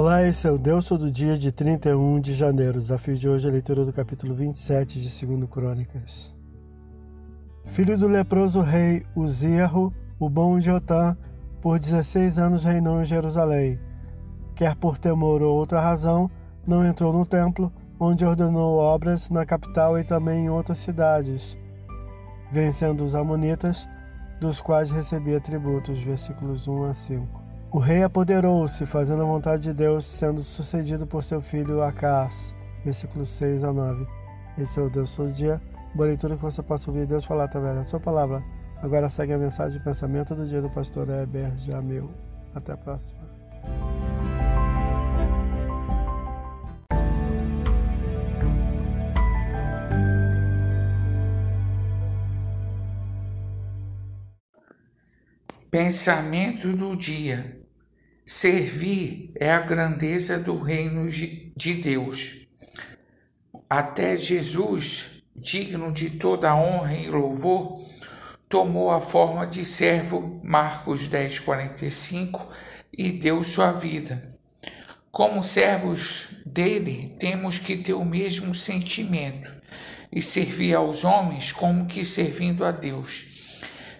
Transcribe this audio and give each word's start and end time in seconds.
Olá, 0.00 0.26
esse 0.26 0.48
é 0.48 0.50
o 0.50 0.56
Deus 0.56 0.88
Todo 0.88 1.10
Dia 1.10 1.36
de 1.36 1.52
31 1.52 2.20
de 2.20 2.32
janeiro. 2.32 2.78
Desafio 2.78 3.14
de 3.14 3.28
hoje 3.28 3.46
é 3.46 3.50
a 3.50 3.52
leitura 3.52 3.84
do 3.84 3.92
capítulo 3.92 4.34
27 4.34 4.98
de 4.98 5.26
2 5.26 5.50
Crônicas. 5.50 6.34
Filho 7.66 7.98
do 7.98 8.08
leproso 8.08 8.62
rei 8.62 9.04
Uzierro, 9.14 9.92
o 10.18 10.30
bom 10.30 10.58
de 10.58 10.70
Otã, 10.70 11.14
por 11.60 11.78
16 11.78 12.38
anos 12.38 12.64
reinou 12.64 13.02
em 13.02 13.04
Jerusalém. 13.04 13.78
Quer 14.54 14.74
por 14.74 14.96
temor 14.96 15.42
ou 15.42 15.54
outra 15.54 15.82
razão, 15.82 16.30
não 16.66 16.82
entrou 16.82 17.12
no 17.12 17.26
templo, 17.26 17.70
onde 18.00 18.24
ordenou 18.24 18.78
obras 18.78 19.28
na 19.28 19.44
capital 19.44 19.98
e 19.98 20.02
também 20.02 20.46
em 20.46 20.48
outras 20.48 20.78
cidades, 20.78 21.58
vencendo 22.50 23.04
os 23.04 23.14
amonitas, 23.14 23.86
dos 24.40 24.62
quais 24.62 24.90
recebia 24.90 25.42
tributos. 25.42 25.98
Versículos 25.98 26.66
1 26.66 26.84
a 26.84 26.94
5. 26.94 27.49
O 27.72 27.78
rei 27.78 28.02
apoderou-se, 28.02 28.84
fazendo 28.84 29.22
a 29.22 29.24
vontade 29.24 29.62
de 29.62 29.72
Deus, 29.72 30.04
sendo 30.04 30.42
sucedido 30.42 31.06
por 31.06 31.22
seu 31.22 31.40
filho 31.40 31.82
Acás. 31.82 32.52
Versículos 32.84 33.28
6 33.28 33.62
a 33.62 33.72
9. 33.72 34.08
Esse 34.58 34.80
é 34.80 34.82
o 34.82 34.90
Deus 34.90 35.14
todo 35.14 35.32
dia. 35.32 35.62
Boa 35.94 36.08
leitura 36.08 36.34
que 36.34 36.42
você 36.42 36.60
possa 36.64 36.90
ouvir 36.90 37.06
Deus 37.06 37.24
falar 37.24 37.44
através 37.44 37.76
da 37.76 37.84
sua 37.84 38.00
palavra. 38.00 38.42
Agora 38.82 39.08
segue 39.08 39.34
a 39.34 39.38
mensagem 39.38 39.78
de 39.78 39.84
pensamento 39.84 40.34
do 40.34 40.48
dia 40.48 40.60
do 40.60 40.68
pastor 40.68 41.08
Heber 41.08 41.56
Jamil. 41.58 42.10
Até 42.56 42.72
a 42.72 42.76
próxima. 42.76 43.20
Pensamento 55.70 56.76
do 56.76 56.96
dia. 56.96 57.59
Servir 58.32 59.32
é 59.34 59.50
a 59.50 59.58
grandeza 59.58 60.38
do 60.38 60.56
reino 60.56 61.10
de 61.10 61.74
Deus. 61.74 62.46
Até 63.68 64.16
Jesus, 64.16 65.24
digno 65.34 65.90
de 65.90 66.10
toda 66.10 66.54
honra 66.54 66.94
e 66.94 67.08
louvor, 67.08 67.76
tomou 68.48 68.92
a 68.92 69.00
forma 69.00 69.44
de 69.48 69.64
servo, 69.64 70.40
Marcos 70.44 71.08
10, 71.08 71.40
45, 71.40 72.48
e 72.96 73.10
deu 73.10 73.42
sua 73.42 73.72
vida. 73.72 74.22
Como 75.10 75.42
servos 75.42 76.44
dele, 76.46 77.16
temos 77.18 77.58
que 77.58 77.78
ter 77.78 77.94
o 77.94 78.04
mesmo 78.04 78.54
sentimento 78.54 79.50
e 80.12 80.22
servir 80.22 80.76
aos 80.76 81.02
homens 81.02 81.50
como 81.50 81.86
que 81.86 82.04
servindo 82.04 82.64
a 82.64 82.70
Deus. 82.70 83.26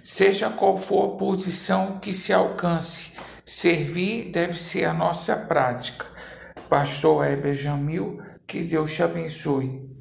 Seja 0.04 0.50
qual 0.50 0.76
for 0.76 1.14
a 1.14 1.18
posição 1.18 1.98
que 1.98 2.12
se 2.12 2.32
alcance, 2.32 3.09
Servir 3.44 4.30
deve 4.30 4.54
ser 4.54 4.84
a 4.84 4.94
nossa 4.94 5.36
prática. 5.36 6.06
Pastor 6.68 7.26
Heber 7.26 7.54
Jamil, 7.54 8.20
que 8.46 8.62
Deus 8.62 8.94
te 8.94 9.02
abençoe. 9.02 9.99